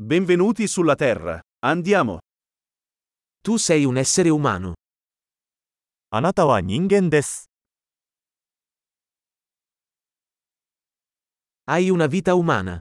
[0.00, 1.40] Benvenuti sulla Terra.
[1.58, 2.20] Andiamo.
[3.42, 4.74] Tu sei un essere umano.
[6.10, 7.50] あなたは人間です。
[11.66, 12.78] Hai una vita umana.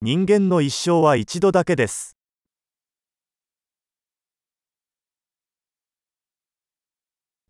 [0.00, 2.16] 人間の一生は一度だけです。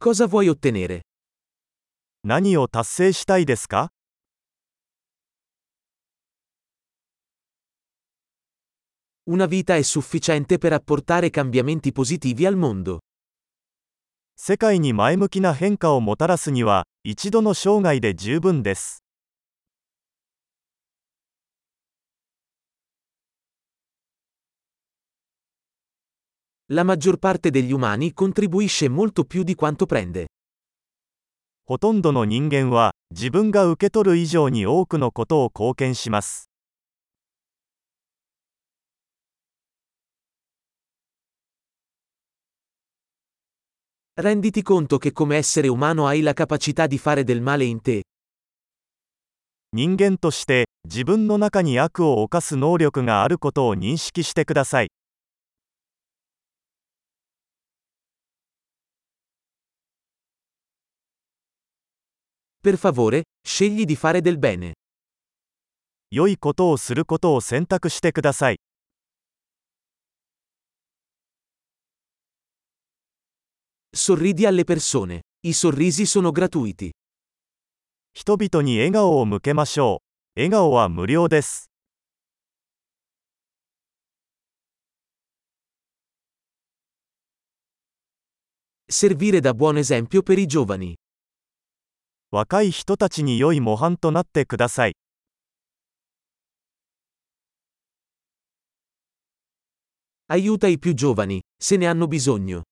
[0.01, 1.03] Cosa vuoi ottenere?
[2.25, 3.93] 何を達成したいですか
[9.28, 13.00] Una vita è sufficiente per apportare cambiamenti positivi al mondo.
[14.36, 19.04] 世界に前向きな変化をもたらすには、一度の生涯で十分です。
[26.70, 30.26] La maggior parte degli umani contribuisce molto più di quanto prende.
[31.66, 36.47] ほとんどの人間は、自分が受け取る以上に多くのことを貢献します。
[44.18, 48.04] Renditi conto che come essere umano hai la capacità di fare del male in te.
[49.76, 54.90] 人間として、自分の中に悪を犯す能力があることを認識してください。
[62.64, 64.74] Per favore, scegli di fare del bene.
[66.12, 68.60] 良いことをすることを選択してください。
[73.98, 75.22] Sorridi alle persone.
[75.46, 76.90] I sorrisi sono gratuiti.
[78.16, 80.02] 人々に笑顔を向けましょ
[80.36, 80.40] う。
[80.40, 81.70] 笑顔は無料です。
[88.90, 90.96] Servire da buon esempio per i giovani.
[92.32, 94.96] 若い人たちに良い模範となってください。
[100.28, 102.64] Aiuta i più giovani, se ne hanno bisogno.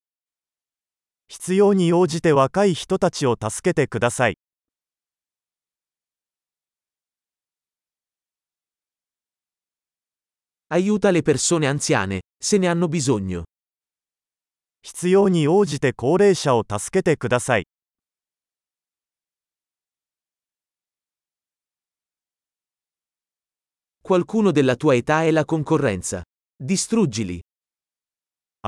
[1.28, 4.38] 必要に応じて若い人たちを助けてください。
[10.70, 13.44] Aiuta le persone anziane, se ne hanno bisogno.
[14.84, 17.66] 必要に応じて高齢者を助けてください。
[24.02, 26.24] Qualcuno della tua età è la concorrenza.
[26.58, 27.40] Distruggili.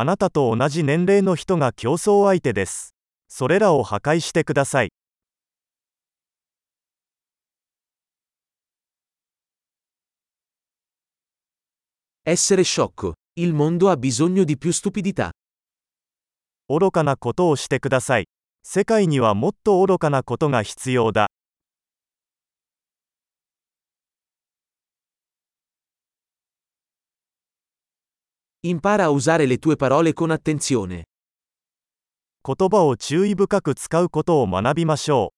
[0.00, 2.94] あなたと同じ年齢の人が競争相手です。
[3.26, 4.92] それらを破壊してください。
[12.24, 13.14] Essere sciocco.
[13.40, 15.32] Il mondo ha bisogno di più stupidità.
[16.68, 18.28] 愚かなことをしてください。
[18.62, 21.26] 世界にはもっと愚かなことが必要だ。
[28.65, 31.03] Impara a usare le tue parole con attenzione.
[32.45, 35.33] 言葉を注意深く使うことを学びましょ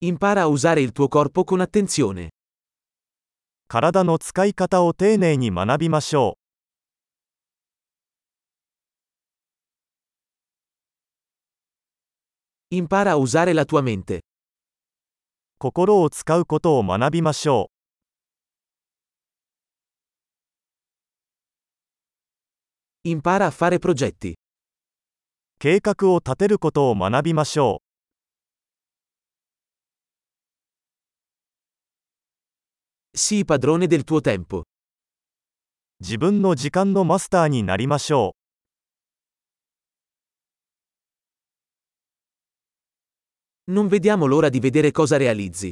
[0.00, 2.26] Impara a usare il tuo corpo con attenzione.
[2.26, 2.30] う。
[3.66, 6.38] 体の使い方を丁寧に学びましょ
[12.70, 14.20] Impara a usare la tua mente.
[15.55, 15.59] う。
[15.59, 17.69] 心を使うことを学びましょ
[23.05, 24.31] Impara a fare progetti.
[24.31, 24.35] う。
[25.59, 27.81] 計画を立てることを学びましょ
[33.15, 34.61] Sii padrone del tuo tempo.
[34.61, 34.63] う。
[35.99, 38.35] 自分の時間のマスターになりましょ
[43.69, 45.71] Non vediamo l'ora di vedere cosa realizzi.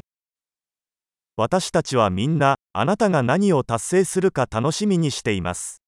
[1.35, 5.80] 私たちはみんな、あなたが何を達成するか楽しみにしています。